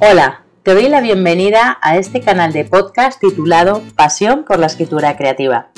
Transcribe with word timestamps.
Hola, 0.00 0.44
te 0.62 0.74
doy 0.74 0.88
la 0.88 1.00
bienvenida 1.00 1.76
a 1.82 1.96
este 1.96 2.20
canal 2.20 2.52
de 2.52 2.64
podcast 2.64 3.20
titulado 3.20 3.82
Pasión 3.96 4.44
por 4.44 4.60
la 4.60 4.66
escritura 4.66 5.16
creativa. 5.16 5.70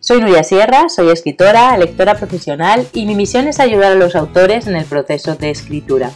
Soy 0.00 0.22
Nuria 0.22 0.42
Sierra, 0.42 0.88
soy 0.88 1.10
escritora, 1.10 1.76
lectora 1.76 2.14
profesional 2.14 2.88
y 2.94 3.04
mi 3.04 3.14
misión 3.14 3.46
es 3.46 3.60
ayudar 3.60 3.92
a 3.92 3.96
los 3.96 4.16
autores 4.16 4.66
en 4.66 4.76
el 4.76 4.86
proceso 4.86 5.34
de 5.34 5.50
escritura. 5.50 6.10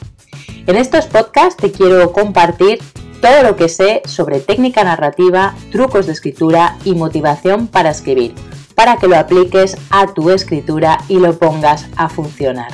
En 0.66 0.76
estos 0.76 1.04
podcasts 1.04 1.60
te 1.60 1.70
quiero 1.70 2.12
compartir 2.12 2.78
todo 3.20 3.42
lo 3.42 3.56
que 3.56 3.68
sé 3.68 4.00
sobre 4.06 4.40
técnica 4.40 4.82
narrativa, 4.82 5.54
trucos 5.70 6.06
de 6.06 6.12
escritura 6.12 6.78
y 6.82 6.94
motivación 6.94 7.66
para 7.66 7.90
escribir, 7.90 8.34
para 8.74 8.96
que 8.96 9.06
lo 9.06 9.18
apliques 9.18 9.76
a 9.90 10.14
tu 10.14 10.30
escritura 10.30 10.96
y 11.08 11.18
lo 11.18 11.38
pongas 11.38 11.88
a 11.96 12.08
funcionar. 12.08 12.72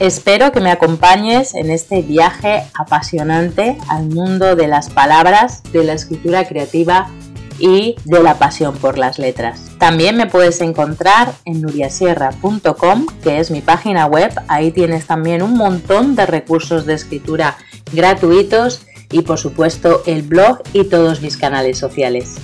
Espero 0.00 0.50
que 0.50 0.60
me 0.60 0.70
acompañes 0.70 1.54
en 1.54 1.68
este 1.68 2.00
viaje 2.00 2.62
apasionante 2.72 3.76
al 3.86 4.06
mundo 4.06 4.56
de 4.56 4.66
las 4.66 4.88
palabras, 4.88 5.62
de 5.74 5.84
la 5.84 5.92
escritura 5.92 6.48
creativa 6.48 7.10
y 7.58 7.96
de 8.06 8.22
la 8.22 8.38
pasión 8.38 8.74
por 8.78 8.96
las 8.96 9.18
letras. 9.18 9.72
También 9.78 10.16
me 10.16 10.24
puedes 10.24 10.62
encontrar 10.62 11.34
en 11.44 11.60
nuriasierra.com, 11.60 13.08
que 13.22 13.40
es 13.40 13.50
mi 13.50 13.60
página 13.60 14.06
web. 14.06 14.32
Ahí 14.48 14.70
tienes 14.70 15.06
también 15.06 15.42
un 15.42 15.52
montón 15.52 16.16
de 16.16 16.24
recursos 16.24 16.86
de 16.86 16.94
escritura 16.94 17.58
gratuitos 17.92 18.86
y 19.12 19.20
por 19.20 19.36
supuesto 19.36 20.02
el 20.06 20.22
blog 20.22 20.62
y 20.72 20.84
todos 20.84 21.20
mis 21.20 21.36
canales 21.36 21.76
sociales. 21.76 22.36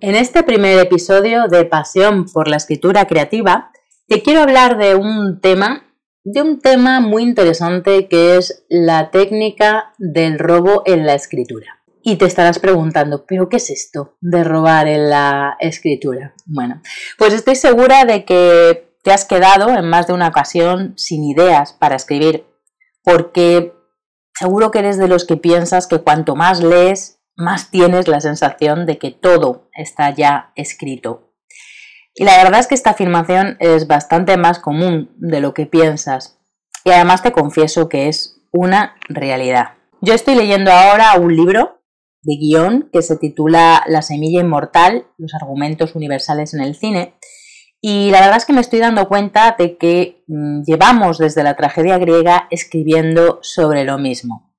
En 0.00 0.14
este 0.14 0.42
primer 0.44 0.78
episodio 0.78 1.46
de 1.48 1.66
Pasión 1.66 2.24
por 2.24 2.48
la 2.48 2.56
escritura 2.56 3.06
creativa, 3.06 3.70
te 4.06 4.22
quiero 4.22 4.42
hablar 4.42 4.76
de 4.76 4.94
un 4.94 5.40
tema, 5.40 5.84
de 6.24 6.42
un 6.42 6.60
tema 6.60 7.00
muy 7.00 7.22
interesante 7.22 8.08
que 8.08 8.36
es 8.36 8.64
la 8.68 9.10
técnica 9.10 9.94
del 9.98 10.38
robo 10.38 10.82
en 10.86 11.06
la 11.06 11.14
escritura. 11.14 11.82
Y 12.02 12.16
te 12.16 12.26
estarás 12.26 12.58
preguntando, 12.58 13.24
¿pero 13.24 13.48
qué 13.48 13.56
es 13.56 13.70
esto 13.70 14.16
de 14.20 14.44
robar 14.44 14.88
en 14.88 15.08
la 15.08 15.56
escritura? 15.58 16.34
Bueno, 16.44 16.82
pues 17.16 17.32
estoy 17.32 17.54
segura 17.54 18.04
de 18.04 18.26
que 18.26 18.98
te 19.02 19.10
has 19.10 19.24
quedado 19.24 19.70
en 19.70 19.88
más 19.88 20.06
de 20.06 20.12
una 20.12 20.28
ocasión 20.28 20.92
sin 20.98 21.24
ideas 21.24 21.72
para 21.72 21.96
escribir, 21.96 22.44
porque 23.02 23.72
seguro 24.38 24.70
que 24.70 24.80
eres 24.80 24.98
de 24.98 25.08
los 25.08 25.24
que 25.24 25.38
piensas 25.38 25.86
que 25.86 26.00
cuanto 26.00 26.36
más 26.36 26.62
lees, 26.62 27.20
más 27.36 27.70
tienes 27.70 28.06
la 28.06 28.20
sensación 28.20 28.84
de 28.84 28.98
que 28.98 29.10
todo 29.10 29.70
está 29.74 30.10
ya 30.10 30.52
escrito. 30.56 31.33
Y 32.14 32.24
la 32.24 32.36
verdad 32.42 32.60
es 32.60 32.68
que 32.68 32.74
esta 32.74 32.90
afirmación 32.90 33.56
es 33.58 33.86
bastante 33.86 34.36
más 34.36 34.60
común 34.60 35.12
de 35.16 35.40
lo 35.40 35.52
que 35.52 35.66
piensas. 35.66 36.38
Y 36.84 36.90
además 36.90 37.22
te 37.22 37.32
confieso 37.32 37.88
que 37.88 38.08
es 38.08 38.40
una 38.52 38.94
realidad. 39.08 39.74
Yo 40.00 40.14
estoy 40.14 40.36
leyendo 40.36 40.70
ahora 40.70 41.14
un 41.18 41.34
libro 41.34 41.80
de 42.22 42.36
guion 42.36 42.88
que 42.92 43.02
se 43.02 43.16
titula 43.16 43.82
La 43.86 44.02
semilla 44.02 44.40
inmortal, 44.40 45.06
los 45.18 45.34
argumentos 45.34 45.94
universales 45.94 46.54
en 46.54 46.62
el 46.62 46.74
cine. 46.74 47.14
Y 47.80 48.10
la 48.10 48.20
verdad 48.20 48.36
es 48.36 48.46
que 48.46 48.52
me 48.52 48.60
estoy 48.60 48.78
dando 48.78 49.08
cuenta 49.08 49.56
de 49.58 49.76
que 49.76 50.24
mm, 50.28 50.62
llevamos 50.62 51.18
desde 51.18 51.42
la 51.42 51.56
tragedia 51.56 51.98
griega 51.98 52.46
escribiendo 52.50 53.40
sobre 53.42 53.84
lo 53.84 53.98
mismo. 53.98 54.54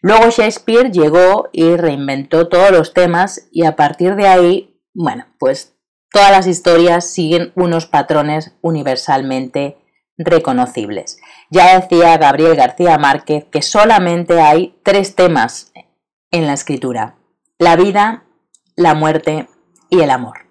Luego 0.00 0.30
Shakespeare 0.30 0.90
llegó 0.90 1.48
y 1.52 1.76
reinventó 1.76 2.48
todos 2.48 2.70
los 2.70 2.94
temas 2.94 3.48
y 3.50 3.64
a 3.64 3.74
partir 3.74 4.16
de 4.16 4.28
ahí, 4.28 4.80
bueno, 4.94 5.26
pues 5.38 5.73
todas 6.10 6.30
las 6.30 6.46
historias 6.46 7.10
siguen 7.10 7.52
unos 7.54 7.86
patrones 7.86 8.56
universalmente 8.60 9.78
reconocibles. 10.16 11.18
Ya 11.50 11.78
decía 11.78 12.16
Gabriel 12.18 12.56
García 12.56 12.98
Márquez 12.98 13.44
que 13.50 13.62
solamente 13.62 14.40
hay 14.40 14.78
tres 14.82 15.14
temas 15.14 15.72
en 16.30 16.46
la 16.46 16.52
escritura, 16.52 17.16
la 17.58 17.76
vida, 17.76 18.24
la 18.76 18.94
muerte 18.94 19.48
y 19.90 20.00
el 20.00 20.10
amor. 20.10 20.46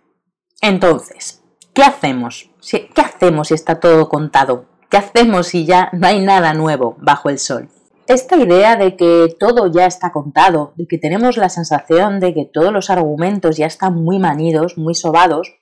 Entonces, 0.62 1.42
¿qué 1.74 1.84
hacemos? 1.84 2.50
¿Qué 2.62 3.02
hacemos 3.02 3.50
si 3.50 3.54
está 3.54 3.80
todo 3.80 4.08
contado? 4.08 4.66
¿Qué 4.90 4.98
hacemos 4.98 5.48
si 5.48 5.66
ya 5.66 5.90
no 5.92 6.08
hay 6.08 6.20
nada 6.20 6.54
nuevo 6.54 6.96
bajo 7.00 7.30
el 7.30 7.40
sol? 7.40 7.70
Esta 8.08 8.36
idea 8.38 8.76
de 8.76 8.96
que 8.96 9.36
todo 9.40 9.72
ya 9.72 9.86
está 9.86 10.12
contado, 10.12 10.74
de 10.76 10.88
que 10.88 10.98
tenemos 10.98 11.38
la 11.38 11.50
sensación 11.50 12.20
de 12.20 12.34
que 12.34 12.50
todos 12.52 12.72
los 12.72 12.90
argumentos 12.90 13.58
ya 13.58 13.66
están 13.66 13.96
muy 13.96 14.20
manidos, 14.20 14.78
muy 14.78 14.96
sobados, 14.96 15.56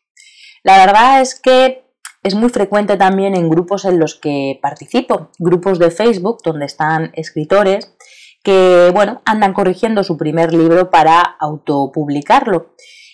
la 0.63 0.85
verdad 0.85 1.21
es 1.21 1.39
que 1.39 1.83
es 2.23 2.35
muy 2.35 2.49
frecuente 2.49 2.97
también 2.97 3.35
en 3.35 3.49
grupos 3.49 3.85
en 3.85 3.99
los 3.99 4.15
que 4.15 4.59
participo, 4.61 5.31
grupos 5.39 5.79
de 5.79 5.89
Facebook 5.89 6.37
donde 6.43 6.65
están 6.65 7.11
escritores 7.15 7.95
que, 8.43 8.91
bueno, 8.93 9.21
andan 9.25 9.53
corrigiendo 9.53 10.03
su 10.03 10.17
primer 10.17 10.53
libro 10.53 10.89
para 10.89 11.21
autopublicarlo. 11.21 12.73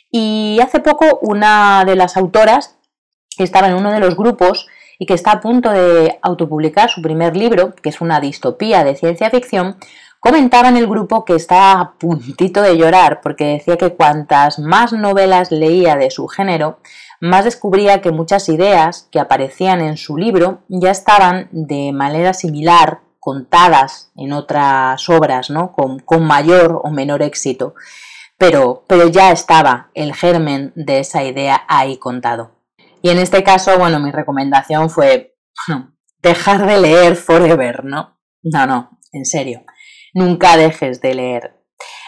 Y 0.09 0.59
hace 0.61 0.79
poco 0.79 1.19
una 1.21 1.83
de 1.85 1.95
las 1.95 2.17
autoras 2.17 2.77
que 3.35 3.43
estaba 3.43 3.67
en 3.67 3.75
uno 3.75 3.91
de 3.91 3.99
los 3.99 4.15
grupos 4.15 4.67
y 4.99 5.05
que 5.05 5.13
está 5.13 5.31
a 5.31 5.41
punto 5.41 5.69
de 5.69 6.19
autopublicar 6.21 6.89
su 6.89 7.01
primer 7.01 7.35
libro, 7.35 7.75
que 7.75 7.89
es 7.89 8.01
una 8.01 8.19
distopía 8.19 8.83
de 8.83 8.95
ciencia 8.95 9.29
ficción, 9.29 9.77
comentaba 10.19 10.69
en 10.69 10.77
el 10.77 10.87
grupo 10.87 11.25
que 11.25 11.35
está 11.35 11.79
a 11.79 11.93
puntito 11.93 12.61
de 12.61 12.77
llorar 12.77 13.21
porque 13.21 13.45
decía 13.45 13.77
que 13.77 13.93
cuantas 13.93 14.59
más 14.59 14.93
novelas 14.93 15.51
leía 15.51 15.95
de 15.95 16.11
su 16.11 16.27
género, 16.27 16.79
más 17.19 17.45
descubría 17.45 18.01
que 18.01 18.11
muchas 18.11 18.49
ideas 18.49 19.07
que 19.11 19.19
aparecían 19.19 19.81
en 19.81 19.97
su 19.97 20.17
libro 20.17 20.59
ya 20.67 20.91
estaban 20.91 21.49
de 21.51 21.91
manera 21.91 22.33
similar 22.33 23.01
contadas 23.19 24.11
en 24.15 24.33
otras 24.33 25.09
obras, 25.09 25.49
¿no? 25.49 25.73
con, 25.73 26.23
mayor 26.23 26.79
o 26.83 26.91
menor 26.91 27.21
éxito. 27.21 27.73
Pero, 28.37 28.83
pero 28.87 29.07
ya 29.07 29.31
estaba 29.31 29.89
el 29.95 30.13
germen 30.13 30.71
de 30.75 30.99
esa 30.99 31.23
idea 31.23 31.63
ahí 31.67 31.97
contado. 31.97 32.56
Y 33.01 33.09
en 33.09 33.19
este 33.19 33.43
caso, 33.43 33.77
bueno, 33.77 33.99
mi 33.99 34.11
recomendación 34.11 34.89
fue 34.89 35.35
dejar 36.21 36.65
de 36.65 36.79
leer 36.79 37.15
forever, 37.15 37.85
¿no? 37.85 38.19
No, 38.43 38.65
no, 38.65 38.99
en 39.11 39.25
serio. 39.25 39.63
Nunca 40.13 40.57
dejes 40.57 41.01
de 41.01 41.13
leer. 41.13 41.57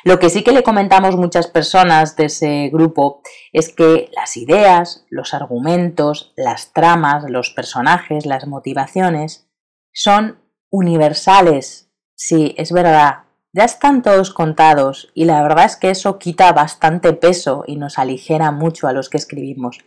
Lo 0.03 0.17
que 0.17 0.29
sí 0.29 0.43
que 0.43 0.51
le 0.51 0.63
comentamos 0.63 1.17
muchas 1.17 1.47
personas 1.47 2.15
de 2.15 2.25
ese 2.25 2.69
grupo 2.71 3.21
es 3.51 3.69
que 3.69 4.09
las 4.13 4.37
ideas, 4.37 5.05
los 5.09 5.33
argumentos, 5.33 6.33
las 6.37 6.71
tramas, 6.73 7.25
los 7.29 7.51
personajes, 7.51 8.25
las 8.25 8.47
motivaciones 8.47 9.49
son 9.93 10.39
universales. 10.69 11.91
Sí, 12.15 12.55
es 12.57 12.71
verdad. 12.71 13.23
Ya 13.51 13.65
están 13.65 14.01
todos 14.01 14.31
contados 14.31 15.11
y 15.13 15.25
la 15.25 15.41
verdad 15.41 15.65
es 15.65 15.75
que 15.75 15.89
eso 15.89 16.17
quita 16.19 16.53
bastante 16.53 17.13
peso 17.13 17.63
y 17.67 17.75
nos 17.75 17.97
aligera 17.97 18.51
mucho 18.51 18.87
a 18.87 18.93
los 18.93 19.09
que 19.09 19.17
escribimos. 19.17 19.79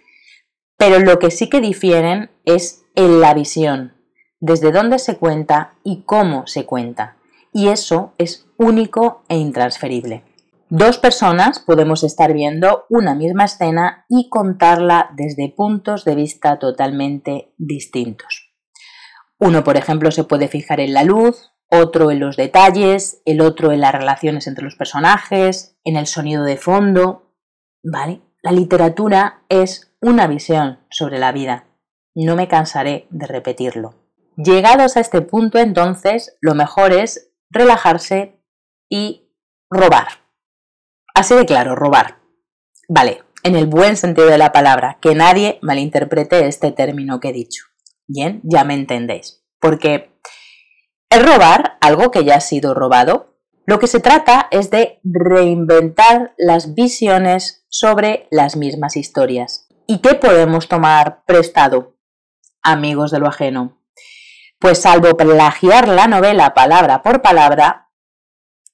Pero 0.84 0.98
lo 0.98 1.20
que 1.20 1.30
sí 1.30 1.48
que 1.48 1.60
difieren 1.60 2.32
es 2.44 2.84
en 2.96 3.20
la 3.20 3.34
visión, 3.34 3.92
desde 4.40 4.72
dónde 4.72 4.98
se 4.98 5.16
cuenta 5.16 5.74
y 5.84 6.02
cómo 6.02 6.48
se 6.48 6.66
cuenta. 6.66 7.18
Y 7.52 7.68
eso 7.68 8.14
es 8.18 8.48
único 8.56 9.22
e 9.28 9.36
intransferible. 9.36 10.24
Dos 10.70 10.98
personas 10.98 11.60
podemos 11.60 12.02
estar 12.02 12.32
viendo 12.32 12.86
una 12.88 13.14
misma 13.14 13.44
escena 13.44 14.06
y 14.08 14.28
contarla 14.28 15.12
desde 15.14 15.54
puntos 15.56 16.04
de 16.04 16.16
vista 16.16 16.58
totalmente 16.58 17.54
distintos. 17.58 18.52
Uno, 19.38 19.62
por 19.62 19.76
ejemplo, 19.76 20.10
se 20.10 20.24
puede 20.24 20.48
fijar 20.48 20.80
en 20.80 20.94
la 20.94 21.04
luz, 21.04 21.52
otro 21.70 22.10
en 22.10 22.18
los 22.18 22.36
detalles, 22.36 23.22
el 23.24 23.40
otro 23.40 23.70
en 23.70 23.82
las 23.82 23.92
relaciones 23.92 24.48
entre 24.48 24.64
los 24.64 24.74
personajes, 24.74 25.78
en 25.84 25.96
el 25.96 26.08
sonido 26.08 26.42
de 26.42 26.56
fondo. 26.56 27.36
¿Vale? 27.84 28.20
La 28.42 28.50
literatura 28.50 29.44
es 29.48 29.91
una 30.02 30.26
visión 30.26 30.80
sobre 30.90 31.18
la 31.18 31.32
vida. 31.32 31.66
No 32.14 32.36
me 32.36 32.48
cansaré 32.48 33.06
de 33.10 33.26
repetirlo. 33.26 33.94
Llegados 34.36 34.96
a 34.96 35.00
este 35.00 35.22
punto, 35.22 35.58
entonces, 35.58 36.36
lo 36.40 36.54
mejor 36.54 36.92
es 36.92 37.30
relajarse 37.50 38.42
y 38.90 39.30
robar. 39.70 40.08
Así 41.14 41.34
de 41.34 41.46
claro, 41.46 41.74
robar. 41.74 42.18
Vale, 42.88 43.22
en 43.42 43.56
el 43.56 43.66
buen 43.66 43.96
sentido 43.96 44.28
de 44.28 44.38
la 44.38 44.52
palabra, 44.52 44.98
que 45.00 45.14
nadie 45.14 45.58
malinterprete 45.62 46.46
este 46.46 46.72
término 46.72 47.20
que 47.20 47.28
he 47.28 47.32
dicho. 47.32 47.64
Bien, 48.06 48.40
ya 48.44 48.64
me 48.64 48.74
entendéis. 48.74 49.44
Porque 49.60 50.12
el 51.10 51.24
robar 51.24 51.76
algo 51.80 52.10
que 52.10 52.24
ya 52.24 52.36
ha 52.36 52.40
sido 52.40 52.74
robado. 52.74 53.36
Lo 53.66 53.78
que 53.78 53.86
se 53.86 54.00
trata 54.00 54.48
es 54.50 54.70
de 54.70 54.98
reinventar 55.04 56.34
las 56.36 56.74
visiones 56.74 57.64
sobre 57.68 58.26
las 58.30 58.56
mismas 58.56 58.96
historias. 58.96 59.61
¿Y 59.86 59.98
qué 59.98 60.14
podemos 60.14 60.68
tomar 60.68 61.24
prestado, 61.26 61.96
amigos 62.62 63.10
de 63.10 63.18
lo 63.18 63.26
ajeno? 63.26 63.78
Pues 64.58 64.82
salvo 64.82 65.16
plagiar 65.16 65.88
la 65.88 66.06
novela 66.06 66.54
palabra 66.54 67.02
por 67.02 67.20
palabra, 67.20 67.90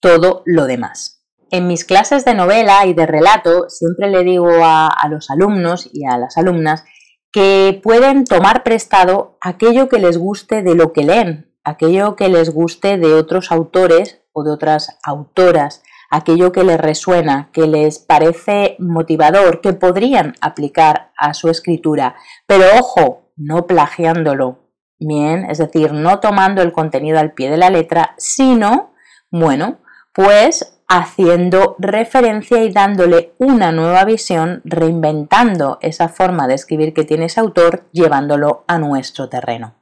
todo 0.00 0.43
lo 0.44 0.66
demás. 0.66 1.25
En 1.50 1.66
mis 1.66 1.87
clases 1.87 2.26
de 2.26 2.34
novela 2.34 2.84
y 2.84 2.93
de 2.93 3.06
relato 3.06 3.70
siempre 3.70 4.10
le 4.10 4.22
digo 4.22 4.49
a, 4.62 4.88
a 4.88 5.08
los 5.08 5.31
alumnos 5.31 5.88
y 5.90 6.05
a 6.05 6.19
las 6.19 6.37
alumnas 6.37 6.84
que 7.32 7.81
pueden 7.82 8.25
tomar 8.25 8.62
prestado 8.62 9.38
aquello 9.40 9.88
que 9.88 9.99
les 9.99 10.19
guste 10.19 10.62
de 10.62 10.75
lo 10.75 10.93
que 10.93 11.05
leen, 11.05 11.55
aquello 11.64 12.16
que 12.16 12.28
les 12.28 12.50
guste 12.50 12.99
de 12.99 13.14
otros 13.14 13.50
autores 13.50 14.20
o 14.32 14.44
de 14.44 14.50
otras 14.50 14.99
autoras, 15.02 15.82
aquello 16.10 16.52
que 16.52 16.64
les 16.64 16.81
resuena, 16.81 17.50
que 17.52 17.66
les 17.66 17.99
parece 17.99 18.76
motivador, 18.78 19.60
que 19.60 19.72
podrían 19.72 20.34
aplicar 20.40 21.12
a 21.16 21.34
su 21.34 21.49
escritura, 21.49 22.16
pero 22.46 22.64
ojo, 22.78 23.31
no 23.37 23.66
plagiándolo, 23.66 24.58
bien, 24.99 25.46
es 25.50 25.58
decir, 25.58 25.93
no 25.93 26.20
tomando 26.20 26.62
el 26.62 26.72
contenido 26.72 27.19
al 27.19 27.32
pie 27.32 27.50
de 27.50 27.56
la 27.56 27.70
letra, 27.70 28.14
sino, 28.16 28.93
bueno, 29.31 29.78
pues 30.12 30.81
haciendo 30.88 31.76
referencia 31.78 32.62
y 32.64 32.72
dándole 32.72 33.34
una 33.38 33.72
nueva 33.72 34.05
visión, 34.05 34.62
reinventando 34.64 35.78
esa 35.82 36.08
forma 36.08 36.49
de 36.49 36.55
escribir 36.55 36.94
que 36.94 37.05
tiene 37.05 37.26
ese 37.26 37.40
autor, 37.40 37.84
llevándolo 37.93 38.64
a 38.66 38.78
nuestro 38.78 39.28
terreno. 39.28 39.77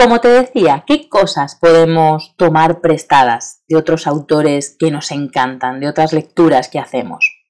Como 0.00 0.22
te 0.22 0.28
decía, 0.28 0.84
¿qué 0.86 1.10
cosas 1.10 1.56
podemos 1.56 2.34
tomar 2.38 2.80
prestadas 2.80 3.64
de 3.68 3.76
otros 3.76 4.06
autores 4.06 4.74
que 4.78 4.90
nos 4.90 5.10
encantan, 5.10 5.78
de 5.78 5.88
otras 5.88 6.14
lecturas 6.14 6.68
que 6.70 6.78
hacemos? 6.78 7.42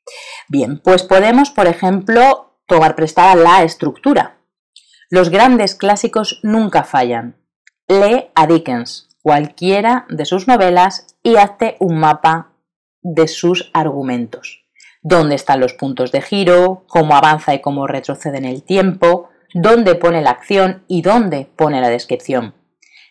Bien, 0.48 0.80
pues 0.82 1.04
podemos, 1.04 1.50
por 1.50 1.68
ejemplo, 1.68 2.58
tomar 2.66 2.96
prestada 2.96 3.36
la 3.36 3.62
estructura. 3.62 4.40
Los 5.10 5.28
grandes 5.28 5.76
clásicos 5.76 6.40
nunca 6.42 6.82
fallan. 6.82 7.36
Lee 7.86 8.30
a 8.34 8.48
Dickens, 8.48 9.08
cualquiera 9.22 10.06
de 10.08 10.24
sus 10.24 10.48
novelas 10.48 11.06
y 11.22 11.36
hazte 11.36 11.76
un 11.78 12.00
mapa 12.00 12.56
de 13.00 13.28
sus 13.28 13.70
argumentos. 13.74 14.66
Dónde 15.02 15.36
están 15.36 15.60
los 15.60 15.74
puntos 15.74 16.10
de 16.10 16.20
giro, 16.20 16.84
cómo 16.88 17.14
avanza 17.14 17.54
y 17.54 17.60
cómo 17.60 17.86
retrocede 17.86 18.38
en 18.38 18.44
el 18.44 18.64
tiempo, 18.64 19.29
dónde 19.54 19.94
pone 19.94 20.22
la 20.22 20.30
acción 20.30 20.84
y 20.88 21.02
dónde 21.02 21.48
pone 21.56 21.80
la 21.80 21.88
descripción. 21.88 22.54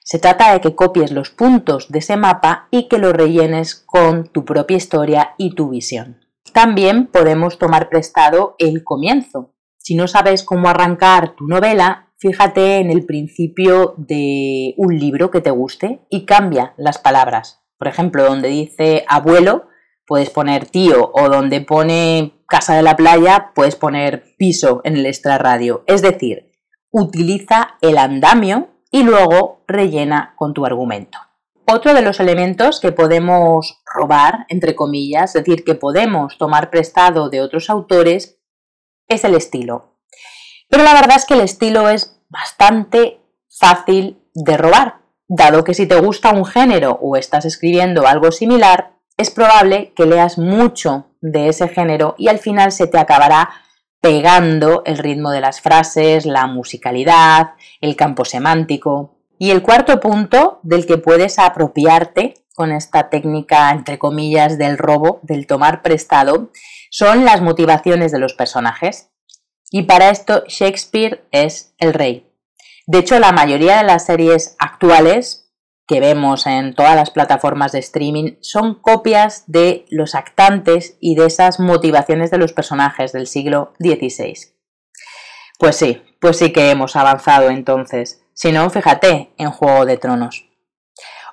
Se 0.04 0.18
trata 0.18 0.54
de 0.54 0.62
que 0.62 0.76
copies 0.76 1.12
los 1.12 1.30
puntos 1.30 1.92
de 1.92 2.00
ese 2.00 2.18
mapa 2.18 2.68
y 2.72 2.88
que 2.88 2.98
lo 2.98 3.14
rellenes 3.14 3.76
con 3.76 4.28
tu 4.28 4.44
propia 4.44 4.78
historia 4.78 5.36
y 5.38 5.54
tu 5.54 5.70
visión. 5.70 6.26
También 6.52 7.08
podemos 7.08 7.60
tomar 7.60 7.90
prestado 7.90 8.56
el 8.58 8.84
comienzo. 8.84 9.54
Si 9.78 9.96
no 9.96 10.08
sabes 10.08 10.44
cómo 10.44 10.68
arrancar 10.68 11.36
tu 11.36 11.48
novela, 11.48 12.12
fíjate 12.18 12.78
en 12.78 12.90
el 12.90 13.06
principio 13.06 13.94
de 13.98 14.74
un 14.78 14.98
libro 14.98 15.30
que 15.30 15.42
te 15.42 15.52
guste 15.52 16.02
y 16.10 16.26
cambia 16.26 16.74
las 16.78 16.98
palabras. 16.98 17.62
Por 17.78 17.88
ejemplo, 17.88 18.24
donde 18.24 18.50
dice 18.50 19.06
abuelo, 19.08 19.69
puedes 20.10 20.32
poner 20.32 20.66
tío 20.66 21.12
o 21.14 21.30
donde 21.30 21.62
pone 21.62 22.34
casa 22.48 22.76
de 22.76 22.82
la 22.82 22.96
playa, 22.96 23.52
puedes 23.54 23.76
poner 23.76 24.36
piso 24.38 24.82
en 24.84 24.98
el 24.98 25.06
extrarradio. 25.06 25.84
Es 25.86 26.02
decir, 26.02 26.52
utiliza 26.90 27.78
el 27.80 28.00
andamio 28.00 28.70
y 28.90 29.04
luego 29.04 29.64
rellena 29.68 30.34
con 30.36 30.56
tu 30.56 30.66
argumento. 30.66 31.20
Otro 31.68 31.94
de 31.94 32.02
los 32.02 32.20
elementos 32.20 32.80
que 32.80 32.92
podemos 32.92 33.84
robar, 33.86 34.48
entre 34.50 34.76
comillas, 34.76 35.36
es 35.36 35.46
decir, 35.46 35.64
que 35.64 35.76
podemos 35.76 36.40
tomar 36.40 36.72
prestado 36.72 37.30
de 37.30 37.42
otros 37.42 37.70
autores, 37.70 38.40
es 39.08 39.24
el 39.24 39.36
estilo. 39.36 40.00
Pero 40.70 40.82
la 40.82 40.96
verdad 40.96 41.18
es 41.18 41.26
que 41.26 41.36
el 41.36 41.42
estilo 41.42 41.88
es 41.88 42.20
bastante 42.30 43.22
fácil 43.48 44.24
de 44.34 44.58
robar, 44.58 45.02
dado 45.28 45.64
que 45.64 45.76
si 45.76 45.86
te 45.86 46.00
gusta 46.00 46.32
un 46.32 46.46
género 46.46 46.98
o 47.00 47.16
estás 47.16 47.46
escribiendo 47.46 48.08
algo 48.08 48.32
similar, 48.32 48.99
es 49.20 49.32
probable 49.32 49.92
que 49.98 50.06
leas 50.06 50.38
mucho 50.38 51.08
de 51.20 51.50
ese 51.50 51.68
género 51.68 52.16
y 52.18 52.30
al 52.30 52.40
final 52.40 52.72
se 52.72 52.88
te 52.88 52.98
acabará 52.98 53.50
pegando 54.00 54.82
el 54.86 54.98
ritmo 54.98 55.32
de 55.32 55.42
las 55.42 55.60
frases, 55.60 56.26
la 56.26 56.48
musicalidad, 56.48 57.52
el 57.82 57.98
campo 57.98 58.24
semántico. 58.24 59.18
Y 59.38 59.52
el 59.52 59.62
cuarto 59.62 60.00
punto 60.00 60.62
del 60.64 60.86
que 60.86 60.98
puedes 60.98 61.38
apropiarte 61.38 62.36
con 62.56 62.72
esta 62.72 63.10
técnica, 63.10 63.72
entre 63.72 64.00
comillas, 64.00 64.58
del 64.58 64.78
robo, 64.78 65.20
del 65.24 65.48
tomar 65.48 65.82
prestado, 65.82 66.52
son 66.90 67.26
las 67.26 67.42
motivaciones 67.42 68.14
de 68.14 68.20
los 68.20 68.36
personajes. 68.36 69.10
Y 69.70 69.84
para 69.84 70.12
esto 70.12 70.44
Shakespeare 70.48 71.26
es 71.32 71.74
el 71.78 71.94
rey. 71.94 72.26
De 72.88 73.00
hecho, 73.00 73.20
la 73.20 73.34
mayoría 73.34 73.80
de 73.80 73.84
las 73.84 74.06
series 74.06 74.56
actuales 74.60 75.49
que 75.90 76.00
vemos 76.00 76.46
en 76.46 76.76
todas 76.76 76.96
las 76.96 77.10
plataformas 77.10 77.72
de 77.72 77.80
streaming 77.80 78.34
son 78.42 78.76
copias 78.76 79.46
de 79.48 79.88
los 79.90 80.14
actantes 80.14 80.98
y 81.02 81.16
de 81.16 81.26
esas 81.26 81.60
motivaciones 81.60 82.30
de 82.30 82.38
los 82.38 82.54
personajes 82.54 83.12
del 83.12 83.26
siglo 83.26 83.74
XVI. 83.80 84.36
Pues 85.58 85.76
sí, 85.78 86.04
pues 86.22 86.38
sí 86.38 86.54
que 86.54 86.70
hemos 86.70 86.96
avanzado 86.96 87.50
entonces. 87.50 88.22
Si 88.36 88.52
no, 88.52 88.70
fíjate 88.70 89.34
en 89.40 89.50
Juego 89.50 89.88
de 89.88 89.98
Tronos. 89.98 90.46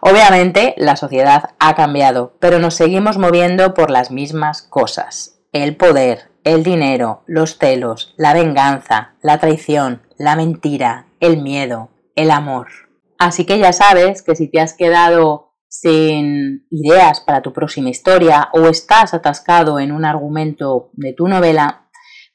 Obviamente 0.00 0.74
la 0.78 0.96
sociedad 0.96 1.50
ha 1.58 1.74
cambiado, 1.74 2.34
pero 2.40 2.58
nos 2.58 2.76
seguimos 2.76 3.18
moviendo 3.18 3.74
por 3.74 3.90
las 3.90 4.10
mismas 4.10 4.62
cosas. 4.62 5.38
El 5.52 5.76
poder, 5.76 6.30
el 6.44 6.64
dinero, 6.64 7.22
los 7.26 7.58
celos, 7.58 8.14
la 8.16 8.32
venganza, 8.32 9.16
la 9.20 9.38
traición, 9.38 10.00
la 10.16 10.34
mentira, 10.34 11.08
el 11.20 11.42
miedo, 11.42 11.90
el 12.14 12.30
amor. 12.30 12.85
Así 13.18 13.44
que 13.44 13.58
ya 13.58 13.72
sabes 13.72 14.22
que 14.22 14.36
si 14.36 14.48
te 14.48 14.60
has 14.60 14.74
quedado 14.74 15.54
sin 15.68 16.66
ideas 16.70 17.20
para 17.20 17.42
tu 17.42 17.52
próxima 17.52 17.90
historia 17.90 18.48
o 18.52 18.66
estás 18.68 19.14
atascado 19.14 19.80
en 19.80 19.92
un 19.92 20.04
argumento 20.04 20.90
de 20.92 21.12
tu 21.12 21.28
novela, 21.28 21.88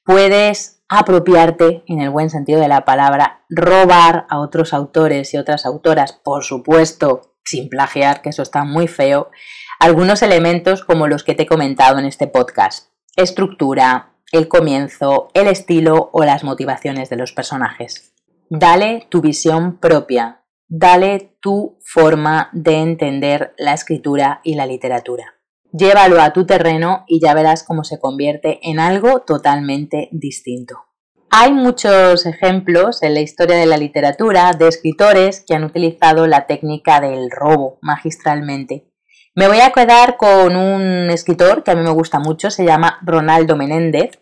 puedes 0.04 0.84
apropiarte, 0.90 1.84
en 1.88 2.02
el 2.02 2.10
buen 2.10 2.30
sentido 2.30 2.60
de 2.60 2.68
la 2.68 2.84
palabra, 2.84 3.46
robar 3.50 4.26
a 4.30 4.40
otros 4.40 4.74
autores 4.74 5.34
y 5.34 5.38
otras 5.38 5.66
autoras, 5.66 6.12
por 6.12 6.44
supuesto, 6.44 7.36
sin 7.46 7.70
plagiar, 7.70 8.22
que 8.22 8.30
eso 8.30 8.44
está 8.44 8.66
muy 8.66 8.88
feo, 8.88 9.32
algunos 9.80 10.22
elementos 10.22 10.84
como 10.84 11.08
los 11.08 11.24
que 11.24 11.34
te 11.34 11.44
he 11.44 11.48
comentado 11.48 11.98
en 11.98 12.06
este 12.06 12.28
podcast. 12.28 12.90
Estructura, 13.16 14.16
el 14.32 14.48
comienzo, 14.48 15.30
el 15.34 15.48
estilo 15.48 16.10
o 16.14 16.24
las 16.24 16.44
motivaciones 16.44 17.10
de 17.10 17.16
los 17.16 17.32
personajes. 17.32 18.14
Dale 18.50 19.08
tu 19.10 19.22
visión 19.22 19.78
propia, 19.78 20.41
dale 20.74 21.36
tu 21.42 21.78
forma 21.84 22.50
de 22.54 22.78
entender 22.78 23.54
la 23.58 23.74
escritura 23.74 24.40
y 24.42 24.56
la 24.56 24.66
literatura. 24.66 25.36
Llévalo 25.74 26.22
a 26.22 26.32
tu 26.32 26.46
terreno 26.46 27.04
y 27.08 27.20
ya 27.20 27.34
verás 27.34 27.64
cómo 27.64 27.84
se 27.84 28.00
convierte 28.00 28.60
en 28.64 28.80
algo 28.80 29.20
totalmente 29.20 30.08
distinto. 30.14 30.86
Hay 31.30 31.52
muchos 31.52 32.26
ejemplos 32.26 33.04
en 33.04 33.16
la 33.16 33.20
historia 33.20 33.58
de 33.58 33.66
la 33.66 33.78
literatura 33.78 34.54
de 34.54 34.70
escritores 34.70 35.44
que 35.46 35.56
han 35.56 35.66
utilizado 35.66 36.26
la 36.26 36.48
técnica 36.48 37.02
del 37.02 37.30
robo 37.30 37.78
magistralmente. 37.82 38.88
Me 39.36 39.50
voy 39.50 39.60
a 39.60 39.72
quedar 39.72 40.16
con 40.16 40.56
un 40.56 41.10
escritor 41.10 41.64
que 41.64 41.72
a 41.72 41.76
mí 41.76 41.84
me 41.84 41.92
gusta 41.92 42.20
mucho, 42.20 42.50
se 42.50 42.64
llama 42.64 43.00
Ronaldo 43.02 43.58
Menéndez, 43.58 44.20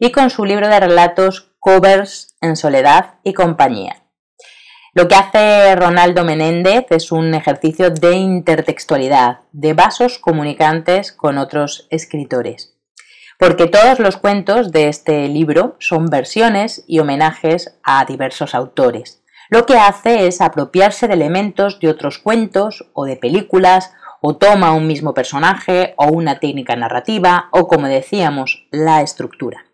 y 0.00 0.10
con 0.10 0.30
su 0.30 0.44
libro 0.44 0.66
de 0.66 0.80
relatos 0.80 1.52
Covers 1.60 2.36
en 2.40 2.56
Soledad 2.56 3.20
y 3.22 3.34
Compañía. 3.34 4.01
Lo 4.94 5.08
que 5.08 5.14
hace 5.14 5.74
Ronaldo 5.74 6.22
Menéndez 6.22 6.84
es 6.90 7.12
un 7.12 7.32
ejercicio 7.32 7.88
de 7.88 8.12
intertextualidad, 8.14 9.38
de 9.52 9.72
vasos 9.72 10.18
comunicantes 10.18 11.12
con 11.12 11.38
otros 11.38 11.86
escritores. 11.88 12.76
Porque 13.38 13.68
todos 13.68 14.00
los 14.00 14.18
cuentos 14.18 14.70
de 14.70 14.88
este 14.88 15.28
libro 15.28 15.76
son 15.78 16.08
versiones 16.10 16.84
y 16.86 16.98
homenajes 16.98 17.78
a 17.82 18.04
diversos 18.04 18.54
autores. 18.54 19.22
Lo 19.48 19.64
que 19.64 19.78
hace 19.78 20.26
es 20.26 20.42
apropiarse 20.42 21.08
de 21.08 21.14
elementos 21.14 21.80
de 21.80 21.88
otros 21.88 22.18
cuentos 22.18 22.90
o 22.92 23.06
de 23.06 23.16
películas, 23.16 23.94
o 24.20 24.36
toma 24.36 24.74
un 24.74 24.86
mismo 24.86 25.14
personaje 25.14 25.94
o 25.96 26.08
una 26.08 26.38
técnica 26.38 26.76
narrativa, 26.76 27.48
o 27.50 27.66
como 27.66 27.88
decíamos, 27.88 28.68
la 28.70 29.00
estructura. 29.00 29.64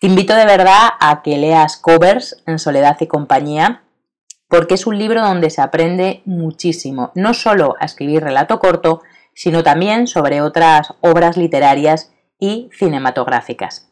Te 0.00 0.08
invito 0.08 0.34
de 0.34 0.46
verdad 0.46 0.88
a 0.98 1.22
que 1.22 1.38
leas 1.38 1.76
covers 1.76 2.42
en 2.48 2.58
Soledad 2.58 2.96
y 3.00 3.06
Compañía 3.06 3.81
porque 4.52 4.74
es 4.74 4.86
un 4.86 4.98
libro 4.98 5.22
donde 5.22 5.48
se 5.48 5.62
aprende 5.62 6.20
muchísimo, 6.26 7.10
no 7.14 7.32
solo 7.32 7.74
a 7.80 7.86
escribir 7.86 8.22
relato 8.22 8.58
corto, 8.58 9.00
sino 9.32 9.62
también 9.62 10.06
sobre 10.06 10.42
otras 10.42 10.92
obras 11.00 11.38
literarias 11.38 12.12
y 12.38 12.68
cinematográficas. 12.78 13.90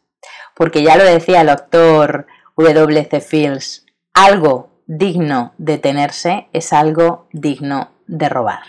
Porque 0.55 0.83
ya 0.83 0.97
lo 0.97 1.03
decía 1.03 1.41
el 1.41 1.49
autor 1.49 2.27
W.C. 2.57 3.21
Fields, 3.21 3.87
algo 4.13 4.69
digno 4.85 5.53
de 5.57 5.79
tenerse 5.79 6.47
es 6.53 6.73
algo 6.73 7.25
digno 7.31 7.89
de 8.05 8.29
robar. 8.29 8.61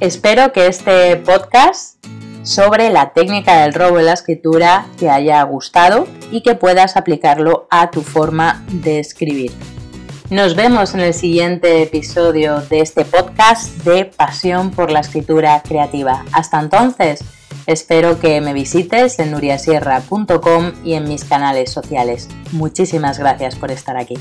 Espero 0.00 0.52
que 0.52 0.66
este 0.66 1.16
podcast 1.16 2.04
sobre 2.42 2.90
la 2.90 3.14
técnica 3.14 3.62
del 3.62 3.72
robo 3.72 4.00
en 4.00 4.04
la 4.04 4.12
escritura 4.12 4.84
te 4.98 5.08
haya 5.08 5.42
gustado 5.44 6.06
y 6.30 6.42
que 6.42 6.56
puedas 6.56 6.98
aplicarlo 6.98 7.66
a 7.70 7.90
tu 7.90 8.02
forma 8.02 8.62
de 8.68 8.98
escribir. 8.98 9.52
Nos 10.30 10.54
vemos 10.56 10.92
en 10.92 11.00
el 11.00 11.14
siguiente 11.14 11.82
episodio 11.82 12.60
de 12.60 12.80
este 12.80 13.06
podcast 13.06 13.82
de 13.84 14.04
Pasión 14.04 14.70
por 14.70 14.90
la 14.90 15.00
Escritura 15.00 15.62
Creativa. 15.66 16.22
Hasta 16.32 16.60
entonces, 16.60 17.24
espero 17.66 18.20
que 18.20 18.42
me 18.42 18.52
visites 18.52 19.18
en 19.20 19.30
nuriasierra.com 19.30 20.72
y 20.84 20.94
en 20.94 21.08
mis 21.08 21.24
canales 21.24 21.72
sociales. 21.72 22.28
Muchísimas 22.52 23.18
gracias 23.18 23.56
por 23.56 23.70
estar 23.70 23.96
aquí. 23.96 24.16